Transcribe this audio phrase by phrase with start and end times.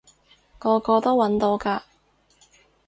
[0.57, 1.83] 個個都搵到㗎